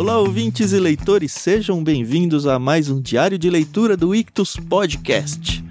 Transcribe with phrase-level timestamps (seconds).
[0.00, 5.62] Olá, ouvintes e leitores, sejam bem-vindos a mais um diário de leitura do Ictus Podcast.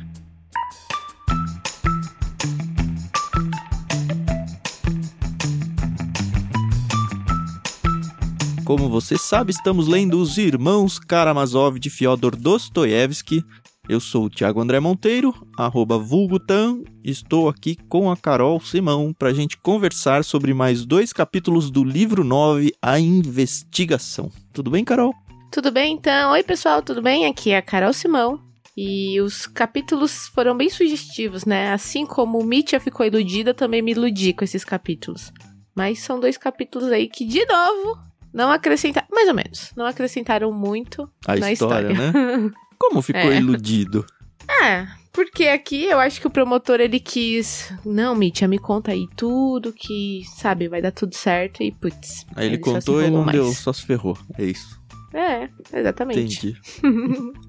[8.64, 13.44] Como você sabe, estamos lendo Os Irmãos Karamazov de Fyodor Dostoiévski.
[13.90, 16.84] Eu sou o Thiago André Monteiro, arroba vulgutan.
[17.04, 21.84] Estou aqui com a Carol Simão para a gente conversar sobre mais dois capítulos do
[21.84, 24.32] livro 9, A Investigação.
[24.54, 25.12] Tudo bem, Carol?
[25.52, 26.34] Tudo bem, então?
[26.34, 27.26] Oi, pessoal, tudo bem?
[27.26, 28.40] Aqui é a Carol Simão.
[28.78, 31.74] E os capítulos foram bem sugestivos, né?
[31.74, 35.34] Assim como Mitya ficou iludida, também me iludi com esses capítulos.
[35.76, 37.98] Mas são dois capítulos aí que, de novo,
[38.32, 42.12] não acrescentaram, mais ou menos, não acrescentaram muito A na história, história.
[42.14, 42.52] né?
[42.80, 43.38] Como ficou É.
[43.38, 44.06] iludido?
[44.64, 47.72] É, porque aqui eu acho que o promotor ele quis.
[47.86, 52.26] Não, Mitya, me conta aí tudo que, sabe, vai dar tudo certo e putz.
[52.36, 53.58] Aí ele se contou e não deu, mais.
[53.58, 54.18] só se ferrou.
[54.38, 54.80] É isso.
[55.14, 56.20] É, exatamente.
[56.20, 56.58] Entendi.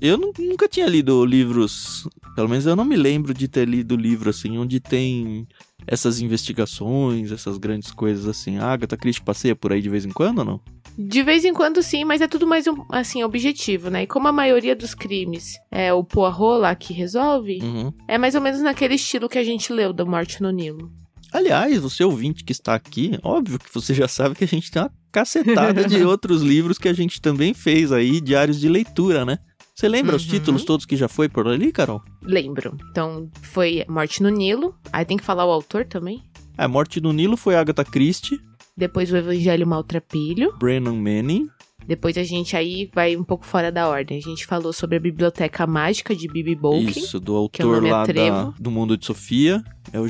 [0.00, 3.96] Eu nu- nunca tinha lido livros, pelo menos eu não me lembro de ter lido
[3.96, 5.46] livro assim, onde tem
[5.86, 8.58] essas investigações, essas grandes coisas assim.
[8.58, 10.60] A Agatha Christie passeia por aí de vez em quando ou não?
[10.96, 14.04] De vez em quando sim, mas é tudo mais um, assim, objetivo, né?
[14.04, 17.92] E como a maioria dos crimes é o Poirot lá que resolve, Uhum.
[18.08, 20.90] é mais ou menos naquele estilo que a gente leu da Morte no Nilo.
[21.32, 24.80] Aliás, você ouvinte que está aqui, óbvio que você já sabe que a gente tem
[24.82, 29.38] uma cacetada de outros livros que a gente também fez aí, diários de leitura, né?
[29.74, 30.30] Você lembra os Uhum.
[30.30, 32.00] títulos todos que já foi por ali, Carol?
[32.22, 32.76] Lembro.
[32.92, 34.72] Então, foi Morte no Nilo.
[34.92, 36.22] Aí tem que falar o autor também.
[36.56, 38.38] A Morte no Nilo foi Agatha Christie,
[38.76, 40.56] Depois o Evangelho Maltrapilho.
[40.58, 41.48] Brennan Manning,
[41.86, 44.18] Depois a gente aí vai um pouco fora da ordem.
[44.18, 46.88] A gente falou sobre a Biblioteca Mágica de Bibi Bolkin.
[46.88, 49.62] Isso, do é autor nome lá da, do Mundo de Sofia.
[49.92, 50.06] É o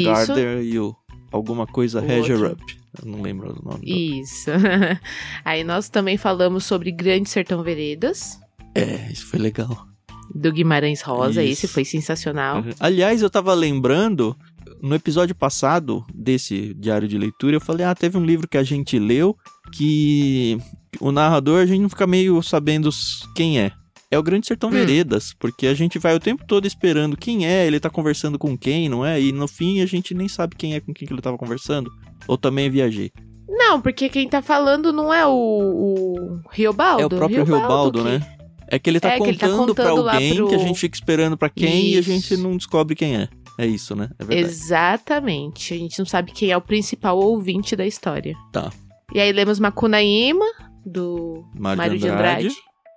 [0.00, 0.04] Isso.
[0.04, 0.96] Gardner e o
[1.30, 2.02] alguma coisa.
[3.02, 4.20] Eu não lembro o nome.
[4.20, 4.50] Isso.
[5.44, 8.40] aí nós também falamos sobre Grande Sertão Veredas.
[8.74, 9.86] É, isso foi legal.
[10.32, 11.66] Do Guimarães Rosa, Isso.
[11.66, 12.58] esse foi sensacional.
[12.58, 12.70] Uhum.
[12.78, 14.36] Aliás, eu tava lembrando,
[14.82, 18.62] no episódio passado desse diário de leitura, eu falei, ah, teve um livro que a
[18.62, 19.36] gente leu
[19.72, 20.58] que
[21.00, 22.90] o narrador a gente não fica meio sabendo
[23.34, 23.72] quem é.
[24.10, 24.72] É o Grande Sertão Hum.
[24.72, 28.58] Veredas, porque a gente vai o tempo todo esperando quem é, ele tá conversando com
[28.58, 29.20] quem, não é?
[29.20, 31.88] E no fim a gente nem sabe quem é com quem que ele tava conversando.
[32.26, 33.12] Ou também viajei.
[33.48, 37.02] Não, porque quem tá falando não é o, o Riobaldo.
[37.02, 38.36] É o próprio Riobaldo, que- né?
[38.72, 40.78] É que ele tá É, ele tá contando pra contando alguém pro- que a gente
[40.78, 42.08] fica esperando pra quem e a Isso.
[42.10, 43.28] gente não descobre quem é.
[43.62, 44.08] É isso, né?
[44.18, 44.50] É verdade.
[44.50, 45.74] Exatamente.
[45.74, 48.34] A gente não sabe quem é o principal ouvinte da história.
[48.52, 48.72] Tá.
[49.12, 50.44] E aí lemos Macunaíma,
[50.86, 52.48] do Mário, Mário de Andrade.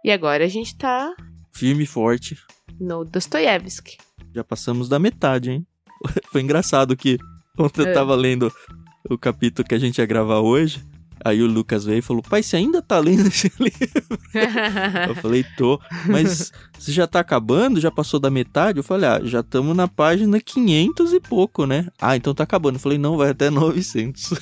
[0.06, 1.14] E agora a gente tá
[1.52, 2.38] Firme e forte.
[2.80, 3.98] no Dostoiévski.
[4.34, 5.68] Já passamos da metade, hein?
[6.32, 7.18] Foi engraçado que
[7.58, 7.94] ontem eu É.
[7.94, 8.52] tava lendo
[9.10, 10.82] o capítulo que a gente ia gravar hoje.
[11.24, 14.20] Aí o Lucas veio e falou: Pai, você ainda tá lendo esse livro?
[15.08, 15.80] Eu falei: Tô.
[16.08, 17.80] Mas você já tá acabando?
[17.80, 18.80] Já passou da metade?
[18.80, 21.88] Eu falei: Ah, já estamos na página 500 e pouco, né?
[22.00, 22.76] Ah, então tá acabando.
[22.76, 24.34] Eu falei: Não, vai até 900.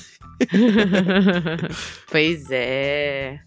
[2.10, 3.38] pois é.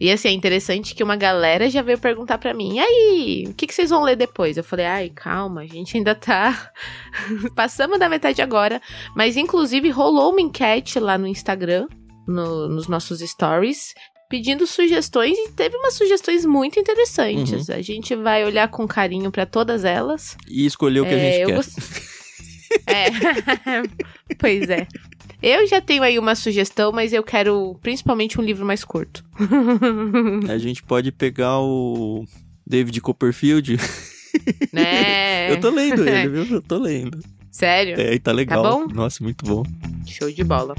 [0.00, 3.54] E assim, é interessante que uma galera já veio perguntar pra mim: e aí, o
[3.54, 4.56] que, que vocês vão ler depois?
[4.56, 6.70] Eu falei: ai, calma, a gente ainda tá.
[7.54, 8.80] Passamos da metade agora.
[9.14, 11.86] Mas inclusive rolou uma enquete lá no Instagram,
[12.26, 13.94] no- nos nossos stories.
[14.28, 17.68] Pedindo sugestões e teve umas sugestões muito interessantes.
[17.70, 20.36] A gente vai olhar com carinho pra todas elas.
[20.48, 21.54] E escolheu o que a É, gente eu quer.
[21.56, 21.78] gost-
[22.86, 23.04] É.
[24.38, 24.88] pois é.
[25.42, 29.22] Eu já tenho aí uma sugestão, mas eu quero principalmente um livro mais curto.
[30.50, 32.24] A gente pode pegar o
[32.66, 33.76] David Copperfield.
[34.72, 35.50] né?
[35.52, 36.56] Eu tô lendo ele, viu?
[36.56, 37.20] Eu tô lendo.
[37.52, 38.00] Sério?
[38.00, 38.62] É, e tá legal.
[38.62, 38.92] bom?
[38.92, 39.62] Nossa, muito bom.
[40.06, 40.74] Show de bola.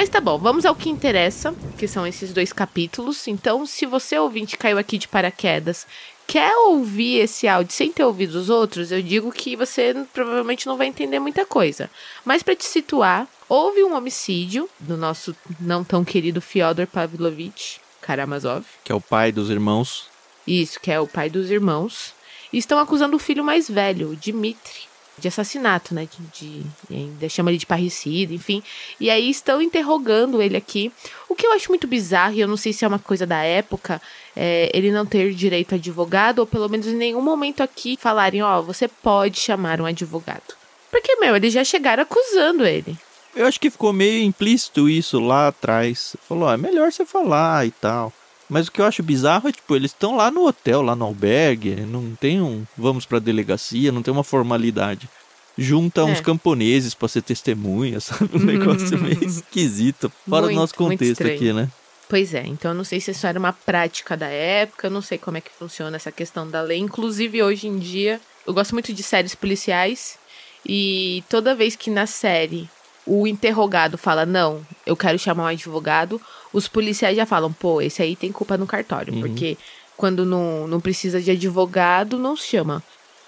[0.00, 3.28] Mas tá bom, vamos ao que interessa, que são esses dois capítulos.
[3.28, 5.86] Então, se você ouvinte caiu aqui de paraquedas,
[6.26, 10.78] quer ouvir esse áudio sem ter ouvido os outros, eu digo que você provavelmente não
[10.78, 11.90] vai entender muita coisa.
[12.24, 18.64] Mas para te situar, houve um homicídio do nosso não tão querido Fyodor Pavlovich Karamazov.
[18.82, 20.08] Que é o pai dos irmãos.
[20.46, 22.14] Isso, que é o pai dos irmãos.
[22.50, 24.88] E estão acusando o filho mais velho, Dmitri,
[25.20, 26.08] de assassinato, né?
[26.10, 28.62] De, de, ainda chama ele de parricida, enfim.
[28.98, 30.90] E aí estão interrogando ele aqui.
[31.28, 33.42] O que eu acho muito bizarro, e eu não sei se é uma coisa da
[33.42, 34.00] época,
[34.34, 38.42] é ele não ter direito a advogado, ou pelo menos em nenhum momento aqui falarem,
[38.42, 40.54] ó, você pode chamar um advogado.
[40.90, 42.98] Porque, meu, eles já chegaram acusando ele.
[43.34, 46.16] Eu acho que ficou meio implícito isso lá atrás.
[46.28, 48.12] Falou, ó, é melhor você falar e tal.
[48.50, 51.04] Mas o que eu acho bizarro é, tipo, eles estão lá no hotel, lá no
[51.04, 55.08] albergue, não tem um vamos pra delegacia, não tem uma formalidade.
[55.56, 56.22] Junta uns É.
[56.22, 58.28] camponeses pra ser testemunha, sabe?
[58.34, 60.10] Um negócio meio esquisito.
[60.28, 61.68] Fora do Muito, nosso muito contexto aqui, né?
[62.08, 65.00] Pois é, então eu não sei se isso era uma prática da época, eu não
[65.00, 66.78] sei como é que funciona essa questão da lei.
[66.78, 70.18] Inclusive, hoje em dia, eu gosto muito de séries policiais
[70.66, 72.68] e toda vez que na série
[73.06, 76.20] o interrogado fala, não, eu quero chamar um advogado,
[76.52, 79.20] os policiais já falam, pô, esse aí tem culpa no cartório, Uhum.
[79.20, 79.56] porque
[79.96, 82.82] quando não, não precisa de advogado, não se chama.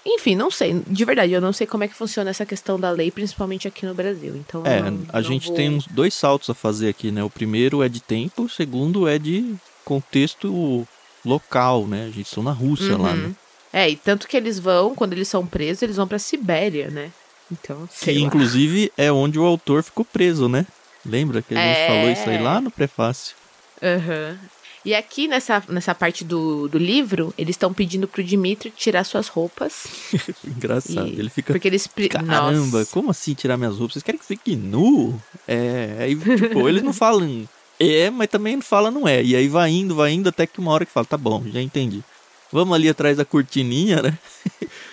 [0.05, 2.89] Enfim, não sei, de verdade, eu não sei como é que funciona essa questão da
[2.89, 4.35] lei, principalmente aqui no Brasil.
[4.35, 7.23] Então, É, não- a não gente vou- tem uns dois saltos a fazer aqui, né?
[7.23, 9.55] O primeiro é de tempo, o segundo é de
[9.85, 10.85] contexto
[11.25, 12.03] local, né?
[12.03, 13.27] A gente está na Rússia lá, né?
[13.27, 13.35] Uhum.
[13.71, 17.09] É, e tanto que eles vão, quando eles são presos, eles vão pra Sibéria, né?
[17.51, 18.25] Então, Que sei lá.
[18.27, 20.65] inclusive é onde o autor ficou preso, né?
[21.05, 21.87] Lembra que a gente É.
[21.87, 23.35] falou isso aí lá no prefácio?
[23.81, 24.37] Aham.
[24.85, 29.29] E aqui nessa, nessa parte do, do livro, eles estão pedindo pro Dimitri tirar suas
[29.29, 29.85] roupas.
[30.45, 31.07] Engraçado.
[31.07, 31.53] e- Ele fica.
[31.53, 31.87] Porque eles.
[32.11, 32.91] Caramba, Nossa.
[32.91, 33.93] como assim tirar minhas roupas?
[33.93, 35.17] Vocês querem que fique nu?
[35.47, 37.47] É, aí, tipo, eles não falam
[37.79, 39.23] é, mas também não fala não é.
[39.23, 41.61] E aí vai indo, vai indo, até que uma hora que fala, tá bom, já
[41.61, 42.03] entendi.
[42.51, 44.17] Vamos ali atrás da cortininha, né?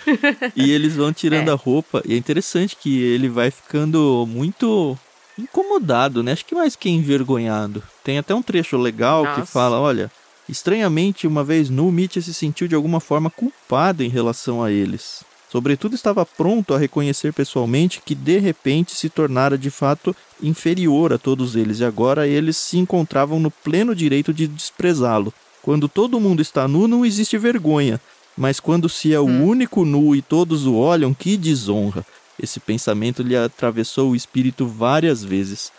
[0.57, 1.53] e eles vão tirando É.
[1.53, 2.03] a roupa.
[2.07, 4.99] E é interessante que ele vai ficando muito
[5.41, 6.33] incomodado, né?
[6.33, 7.83] Acho que mais que envergonhado.
[8.05, 9.47] Tem até um trecho legal que Nossa.
[9.47, 10.11] fala, olha,
[10.49, 15.25] estranhamente, uma vez nu, Mitya se sentiu de alguma forma culpado em relação a eles.
[15.51, 21.19] Sobretudo estava pronto a reconhecer pessoalmente que de repente se tornara de fato inferior a
[21.19, 25.35] todos eles e agora eles se encontravam no pleno direito de desprezá-lo.
[25.61, 28.01] Quando todo mundo está nu, não existe vergonha,
[28.37, 32.07] mas quando se é o único nu e todos o olham, que desonra.
[32.43, 35.71] Esse pensamento lhe atravessou o espírito várias vezes.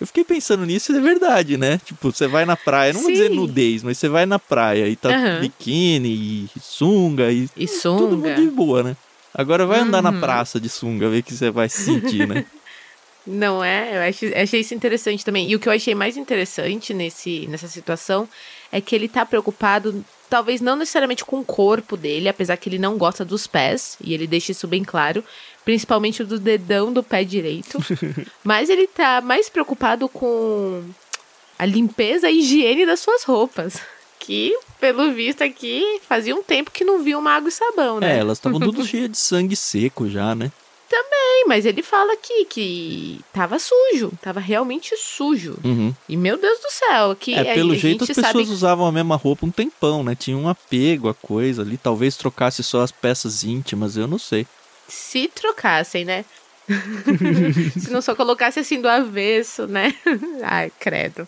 [0.00, 1.78] Eu fiquei pensando nisso e é verdade, né?
[1.78, 3.36] Tipo, você vai na praia, não vou dizer Sim.
[3.36, 5.40] nudez, mas você vai na praia e tá Aham.
[5.40, 6.08] biquíni
[6.54, 8.34] e sunga e E todo mundo sunga.
[8.34, 8.96] de boa, né?
[9.34, 10.20] Agora vai andar na Uhum.
[10.20, 12.44] praça de sunga, ver que você vai se sentir, né?
[13.26, 13.96] Não é?
[13.96, 15.48] Eu acho, achei isso interessante também.
[15.50, 18.28] E o que eu achei mais interessante nesse, nessa situação
[18.72, 22.78] é que ele tá preocupado, talvez não necessariamente com o corpo dele, apesar que ele
[22.78, 25.22] não gosta dos pés, e ele deixa isso bem claro,
[25.64, 27.78] principalmente do dedão do pé direito.
[28.44, 30.82] mas ele tá mais preocupado com
[31.58, 33.80] a limpeza e higiene das suas roupas.
[34.18, 38.16] Que, pelo visto aqui, fazia um tempo que não via uma água e sabão, né?
[38.16, 40.52] É, elas estavam tudo cheias de sangue seco já, né?
[41.40, 45.58] Sim, mas ele fala aqui que tava sujo, tava realmente sujo.
[45.64, 45.94] Uhum.
[46.08, 49.16] E meu Deus do céu, que É, pelo jeito as pessoas sabe usavam a mesma
[49.16, 50.14] roupa um tempão, né?
[50.14, 51.78] Tinha um apego à coisa ali.
[51.78, 54.46] Talvez trocasse só as peças íntimas, eu não sei.
[54.90, 56.24] Se trocassem, né?
[57.78, 59.94] se não só colocasse assim do avesso, né?
[60.42, 61.26] Ai, credo.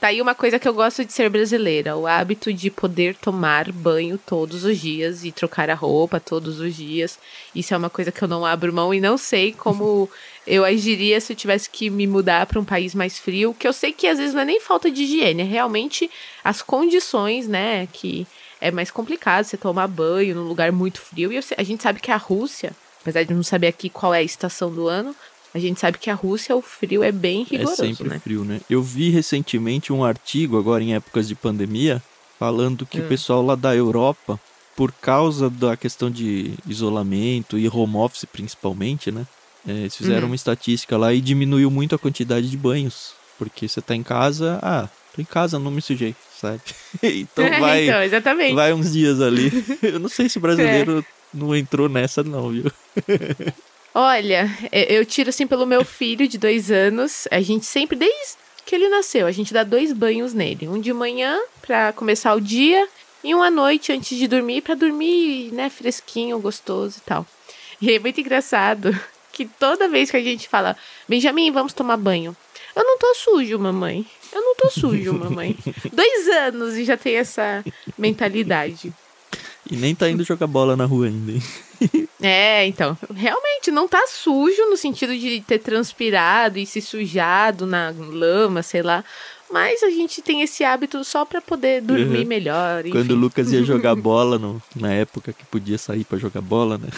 [0.00, 3.72] Tá aí uma coisa que eu gosto de ser brasileira, o hábito de poder tomar
[3.72, 7.18] banho todos os dias e trocar a roupa todos os dias.
[7.52, 10.08] Isso é uma coisa que eu não abro mão e não sei como
[10.46, 13.72] eu agiria se eu tivesse que me mudar para um país mais frio, que eu
[13.72, 16.08] sei que às vezes não é nem falta de higiene, é realmente
[16.44, 18.24] as condições, né, que
[18.60, 21.32] é mais complicado você tomar banho num lugar muito frio.
[21.32, 24.22] E a gente sabe que a Rússia, apesar de não saber aqui qual é a
[24.22, 25.14] estação do ano,
[25.54, 28.18] a gente sabe que a Rússia o frio é bem rigoroso, é sempre né?
[28.18, 28.60] frio, né?
[28.68, 32.02] Eu vi recentemente um artigo, agora em épocas de pandemia,
[32.38, 33.08] falando que o Hum.
[33.08, 34.38] pessoal lá da Europa,
[34.76, 39.26] por causa da questão de isolamento e home office principalmente, né?
[39.66, 40.26] é, eles fizeram Uhum.
[40.28, 43.12] uma estatística lá e diminuiu muito a quantidade de banhos.
[43.38, 46.60] Porque você tá em casa, ah, tô em casa, não me sujei, sabe?
[47.02, 48.54] então vai, então, exatamente.
[48.54, 49.50] vai uns dias ali.
[49.82, 51.02] Eu não sei se o É.
[51.32, 52.72] não entrou nessa, não, viu?
[53.94, 57.26] Olha, é, eu tiro assim pelo meu filho de dois anos.
[57.30, 60.68] A gente sempre, desde que ele nasceu, a gente dá dois banhos nele.
[60.68, 62.86] Um de manhã pra começar o dia
[63.24, 67.26] e um à noite antes de dormir pra dormir, né, fresquinho, gostoso e tal.
[67.80, 68.96] E é muito engraçado
[69.32, 70.76] que toda vez que a gente fala,
[71.08, 72.36] Benjamin, vamos tomar banho.
[72.76, 74.06] Eu não tô sujo, mamãe.
[74.32, 75.56] Eu não tô sujo, mamãe.
[75.92, 77.64] Dois anos e já tem essa
[77.96, 78.92] mentalidade.
[79.70, 81.42] E nem tá indo jogar bola na rua ainda, hein?
[82.20, 87.94] É, então, realmente não tá sujo no sentido de ter transpirado e se sujado na
[87.96, 89.04] lama, sei lá.
[89.48, 92.26] Mas a gente tem esse hábito só pra poder dormir Uhum.
[92.26, 92.80] melhor.
[92.84, 92.90] Enfim.
[92.98, 96.76] Quando o Lucas ia jogar bola, no, na época que podia sair pra jogar bola,
[96.76, 96.88] né?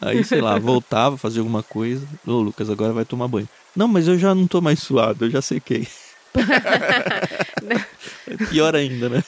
[0.00, 2.06] Aí, sei lá, voltava, fazia alguma coisa.
[2.24, 3.48] Ô, Lucas, agora vai tomar banho.
[3.74, 5.88] Não, mas eu já não tô mais suado, eu já sequei.
[8.26, 9.24] É Pior ainda, né?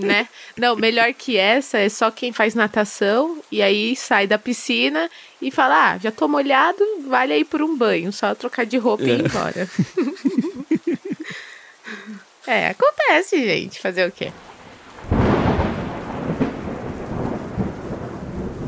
[0.00, 0.28] Né?
[0.56, 5.08] Não, melhor que essa é só quem faz natação e aí sai da piscina
[5.40, 9.04] e fala: Ah, já tô molhado, vale aí por um banho, só trocar de roupa
[9.04, 9.26] e ir É.
[9.26, 9.68] embora.
[12.46, 13.00] é, acontece.
[13.00, 13.80] acontece, gente.
[13.80, 14.32] Fazer o quê?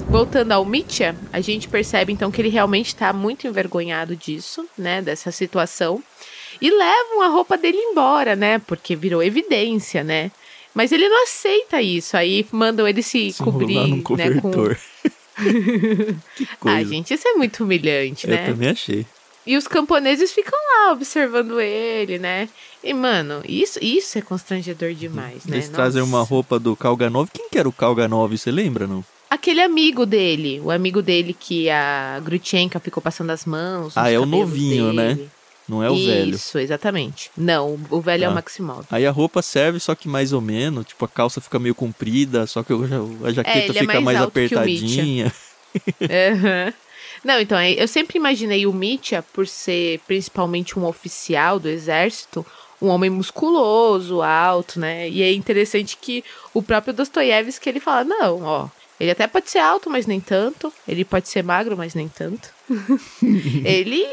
[0.09, 5.01] Voltando ao Mitya, a gente percebe então que ele realmente está muito envergonhado disso, né?
[5.01, 6.03] Dessa situação.
[6.61, 8.59] E levam a roupa dele embora, né?
[8.59, 10.31] Porque virou evidência, né?
[10.75, 12.17] Mas ele não aceita isso.
[12.17, 13.75] Aí mandam ele se, se cobrir.
[13.75, 14.71] Num cobertor.
[14.71, 15.12] Né, com...
[16.37, 16.79] que coisa.
[16.79, 18.43] Ah, gente, isso é muito humilhante, né?
[18.43, 19.07] Eu também achei.
[19.45, 22.49] E os camponeses ficam lá observando ele, né?
[22.83, 25.57] E, mano, isso, isso é constrangedor demais, né?
[25.57, 25.76] Eles Nossa.
[25.76, 27.29] trazem uma roupa do Kalganov.
[27.33, 29.05] Quem que era o Kalganov, você lembra, não?
[29.29, 33.97] Aquele amigo dele, o amigo dele que a Grutchenka ficou passando as mãos.
[33.97, 35.14] Ah, é o novinho, né?
[35.14, 35.23] dele.
[35.23, 35.29] né?
[35.69, 36.35] Não é o Isso, velho.
[36.35, 37.31] Isso, exatamente.
[37.37, 38.26] Não, o velho tá.
[38.26, 38.35] é o tá.
[38.35, 38.87] Maximov.
[38.90, 40.87] Aí a roupa serve, só que mais ou menos.
[40.87, 44.21] Tipo, a calça fica meio comprida, só que a jaqueta é, fica é mais, mais
[44.21, 45.33] apertadinha.
[46.00, 46.73] uhum.
[47.25, 52.45] Não, então, é, eu sempre imaginei o Mitya, por ser principalmente um oficial do exército,
[52.81, 55.09] um homem musculoso, alto, né?
[55.09, 58.69] E é interessante que o próprio Dostoiévski, ele fala, não, ó,
[59.02, 60.73] ele até pode ser alto, mas nem tanto.
[60.87, 62.49] Ele pode ser magro, mas nem tanto.
[63.66, 64.06] ele.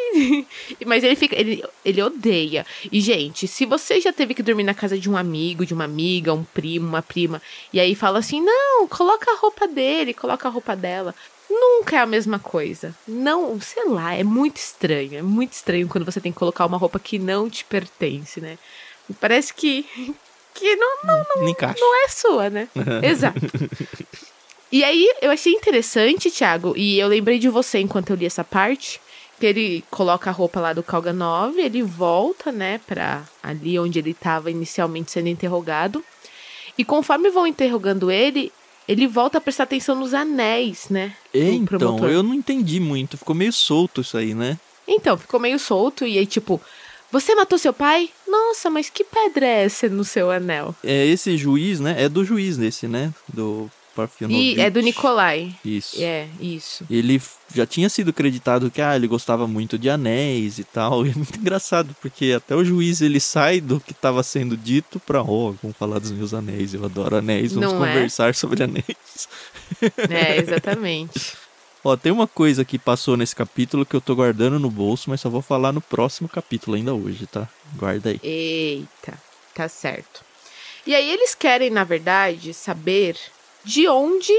[0.84, 1.40] mas ele fica.
[1.40, 2.66] Ele, ele odeia.
[2.92, 5.84] E, gente, se você já teve que dormir na casa de um amigo, de uma
[5.84, 7.40] amiga, um primo, uma prima,
[7.72, 11.14] e aí fala assim: não, coloca a roupa dele, coloca a roupa dela.
[11.48, 12.96] Nunca é a mesma coisa.
[13.08, 15.20] Não, sei lá, é muito estranho.
[15.20, 18.58] É muito estranho quando você tem que colocar uma roupa que não te pertence, né?
[19.22, 19.86] Parece que.
[20.56, 22.68] que não, não, não, não, não é sua, né?
[23.06, 23.40] Exato.
[24.72, 28.44] E aí eu achei interessante, Thiago, e eu lembrei de você enquanto eu li essa
[28.44, 29.02] parte,
[29.40, 34.12] que ele coloca a roupa lá do Kalganov, ele volta, né, para ali onde ele
[34.12, 36.04] estava inicialmente sendo interrogado.
[36.78, 38.52] E conforme vão interrogando ele,
[38.88, 41.16] ele volta a prestar atenção nos anéis, né?
[41.34, 44.58] Então, eu não entendi muito, ficou meio solto isso aí, né?
[44.88, 46.62] Então, ficou meio solto e aí tipo,
[47.12, 48.10] você matou seu pai?
[48.28, 50.76] Nossa, mas que pedra é essa no seu anel?
[50.84, 51.96] É esse juiz, né?
[51.98, 53.12] É do juiz desse, né?
[53.28, 54.58] Do Parfenovich.
[54.58, 55.56] E é do Nikolai.
[55.64, 56.02] Isso.
[56.02, 56.86] É, isso.
[56.90, 57.22] Ele
[57.54, 61.06] já tinha sido acreditado que ah, ele gostava muito de anéis e tal.
[61.10, 65.00] E é muito engraçado, porque até o juiz ele sai do que estava sendo dito
[65.00, 67.88] para, oh, vamos falar dos meus anéis, eu adoro anéis, vamos Não é?
[67.94, 68.34] conversar é?
[68.34, 68.86] sobre anéis.
[70.10, 71.34] É, exatamente.
[71.84, 75.22] Ó, tem uma coisa que passou nesse capítulo que eu tô guardando no bolso, mas
[75.22, 77.48] só vou falar no próximo capítulo ainda hoje, tá?
[77.76, 78.20] Guarda aí.
[78.22, 79.18] Eita,
[79.56, 80.22] tá certo.
[80.86, 83.16] E aí eles querem, na verdade, saber
[83.64, 84.34] de onde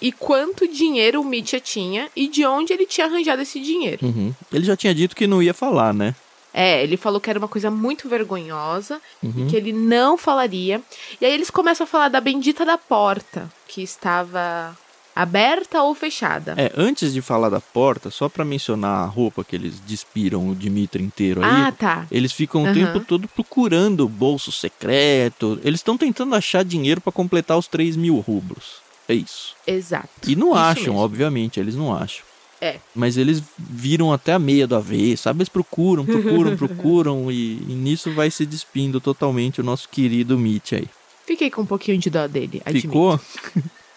[0.00, 4.06] e quanto dinheiro o Mitya tinha e de onde ele tinha arranjado esse dinheiro.
[4.06, 4.34] Uhum.
[4.52, 6.14] Ele já tinha dito que não ia falar, né?
[6.52, 9.46] É, ele falou que era uma coisa muito vergonhosa uhum.
[9.46, 10.80] e que ele não falaria.
[11.20, 14.76] E aí eles começam a falar da bendita da porta, que estava
[15.16, 16.54] aberta ou fechada.
[16.58, 20.54] É, antes de falar da porta, só para mencionar a roupa que eles despiram o
[20.54, 21.50] Dimitri inteiro aí.
[21.50, 22.06] Ah, tá.
[22.10, 22.70] Eles ficam uhum.
[22.70, 25.58] o tempo todo procurando bolso secreto.
[25.64, 28.82] Eles estão tentando achar dinheiro para completar os 3 mil rublos.
[29.08, 29.54] É isso.
[29.66, 30.08] Exato.
[30.26, 30.98] E não isso acham, mesmo.
[30.98, 32.22] obviamente, eles não acham.
[32.60, 32.76] É.
[32.94, 35.38] Mas eles viram até a meia do avesso, sabe?
[35.38, 40.72] Eles procuram, procuram, procuram e, e, nisso vai se despindo totalmente o nosso querido Mitch
[40.72, 40.88] aí.
[41.26, 42.88] Fiquei com um pouquinho de dó dele, admito.
[42.88, 43.20] Ficou?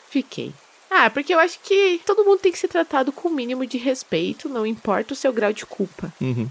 [0.10, 0.54] Fiquei.
[0.90, 3.78] Ah, porque eu acho que todo mundo tem que ser tratado com o mínimo de
[3.78, 6.12] respeito, não importa o seu grau de culpa.
[6.20, 6.50] Uhum.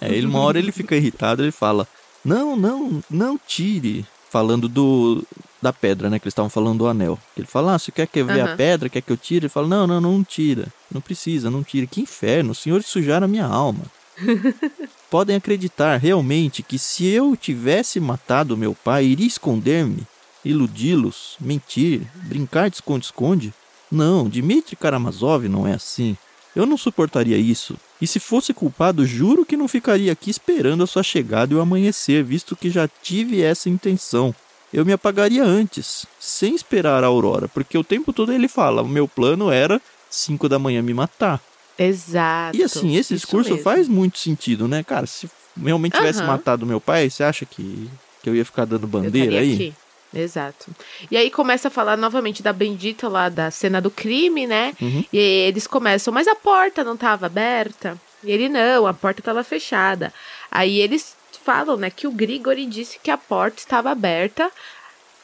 [0.00, 1.86] É, ele, uma hora ele fica irritado, ele fala:
[2.24, 4.06] Não, não, não tire.
[4.30, 5.22] Falando do
[5.60, 6.18] da pedra, né?
[6.18, 7.18] Que eles estavam falando do anel.
[7.36, 8.52] Ele fala: Ah, você quer que ver uhum.
[8.52, 8.88] a pedra?
[8.88, 9.44] Quer que eu tire?
[9.44, 10.68] Ele fala: Não, não, não tira.
[10.90, 11.86] Não precisa, não tira.
[11.86, 13.84] Que inferno, os senhores sujaram a minha alma.
[15.10, 20.06] Podem acreditar realmente que se eu tivesse matado meu pai, iria esconder-me,
[20.42, 23.52] iludi-los, mentir, brincar de esconde-esconde?
[23.92, 26.16] Não, Dmitry Karamazov não é assim.
[26.56, 27.76] Eu não suportaria isso.
[28.00, 31.60] E se fosse culpado, juro que não ficaria aqui esperando a sua chegada e o
[31.60, 34.34] amanhecer, visto que já tive essa intenção.
[34.72, 38.88] Eu me apagaria antes, sem esperar a aurora, porque o tempo todo ele fala: o
[38.88, 41.38] meu plano era 5 da manhã me matar.
[41.78, 42.56] Exato.
[42.56, 43.62] E assim, esse discurso mesmo.
[43.62, 45.06] faz muito sentido, né, cara?
[45.06, 45.30] Se
[45.62, 46.26] realmente tivesse uhum.
[46.26, 47.90] matado meu pai, você acha que,
[48.22, 49.54] que eu ia ficar dando bandeira aí?
[49.54, 49.74] Aqui.
[50.14, 50.70] Exato.
[51.10, 54.74] E aí começa a falar novamente da bendita lá da cena do crime, né?
[54.80, 55.04] Uhum.
[55.12, 57.98] E eles começam, mas a porta não estava aberta?
[58.22, 60.12] E ele, não, a porta estava fechada.
[60.50, 64.50] Aí eles falam, né, que o Grigori disse que a porta estava aberta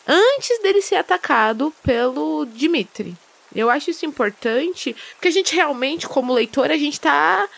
[0.06, 3.14] antes dele ser atacado pelo Dmitri.
[3.54, 7.48] Eu acho isso importante, porque a gente realmente, como leitor, a gente tá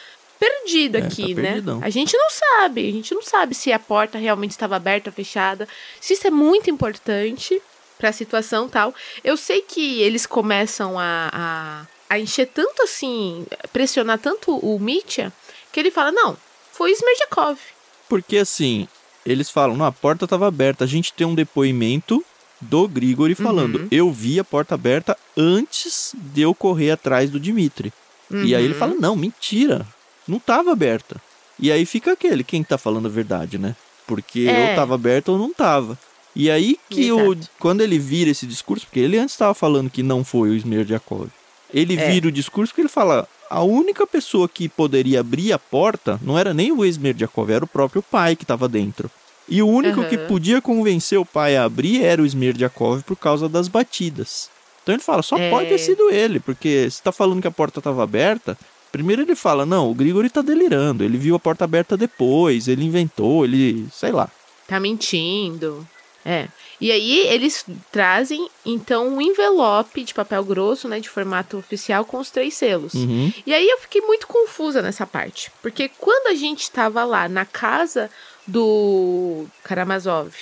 [0.40, 1.62] perdido é, aqui, tá né?
[1.82, 5.68] A gente não sabe, a gente não sabe se a porta realmente estava aberta, fechada.
[6.00, 7.61] Se isso é muito importante
[7.99, 8.94] para a situação tal.
[9.23, 15.30] Eu sei que eles começam a, a, a, encher tanto assim, pressionar tanto o Mitya,
[15.70, 16.37] que ele fala: não,
[16.73, 17.59] foi Smerjakov.
[18.09, 18.88] Porque assim,
[19.25, 20.85] eles falam, não, a porta estava aberta.
[20.85, 22.25] A gente tem um depoimento
[22.61, 23.88] do Grigori falando, Uhum.
[23.90, 27.92] eu vi a porta aberta antes de eu correr atrás do Dimitri.
[28.30, 28.78] E aí ele Uhum.
[28.78, 29.87] fala, não, mentira,
[30.30, 31.16] não estava aberta.
[31.58, 33.76] E aí fica aquele, quem tá falando a verdade, né?
[34.06, 34.70] Porque É.
[34.70, 35.99] ou tava aberta ou não tava.
[36.34, 40.02] E aí que o, quando ele vira esse discurso, porque ele antes estava falando que
[40.02, 41.28] não foi o Smerdyakov.
[41.72, 42.10] Ele É.
[42.10, 46.38] vira o discurso que ele fala, a única pessoa que poderia abrir a porta não
[46.38, 49.10] era nem o Smerdyakov, era o próprio pai que estava dentro.
[49.49, 50.08] E o único Aham.
[50.08, 54.49] que podia convencer o pai a abrir era o Smerdyakov por causa das batidas.
[54.82, 55.50] Então ele fala, só É.
[55.50, 58.56] pode ter sido ele, porque se tá falando que a porta estava aberta,
[58.90, 62.85] primeiro ele fala, não, o Grigori tá delirando, ele viu a porta aberta depois, ele
[62.85, 64.28] inventou, ele, sei lá.
[64.66, 65.87] Tá mentindo.
[66.25, 66.49] É.
[66.80, 71.00] E aí eles trazem, então, um envelope de papel grosso, né?
[71.00, 72.94] De formato oficial com os três selos.
[72.94, 73.32] Uhum.
[73.47, 75.50] E aí eu fiquei muito confusa nessa parte.
[75.62, 78.11] Porque quando a gente tava lá na casa
[78.47, 80.32] do Karamazov,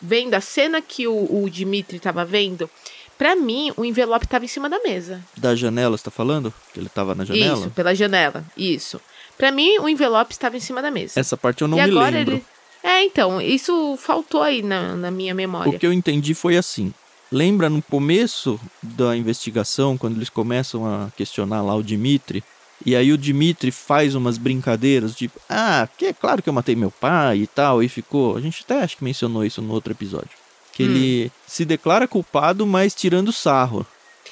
[0.00, 2.70] vendo a cena que o, o Dmitry tava vendo,
[3.18, 5.20] pra mim o envelope tava em cima da mesa.
[5.36, 6.54] Da janela, você tá falando?
[6.72, 7.58] Que ele tava na janela?
[7.58, 8.44] Isso, pela janela.
[8.56, 9.00] Isso.
[9.36, 11.18] Pra mim o envelope estava em cima da mesa.
[11.18, 12.34] Essa parte eu não e me agora lembro.
[12.34, 12.44] ele.
[12.82, 15.70] É, então, isso faltou aí na, na minha memória.
[15.70, 16.94] O que eu entendi foi assim.
[17.30, 22.42] Lembra no começo da investigação, quando eles começam a questionar lá o Dimitri,
[22.86, 26.74] e aí o Dimitri faz umas brincadeiras, tipo, ah, que é claro que eu matei
[26.74, 28.36] meu pai e tal, e ficou.
[28.36, 30.30] A gente até acho que mencionou isso no outro episódio.
[30.78, 30.86] Que Hum.
[30.86, 33.84] ele se declara culpado, mas tirando sarro.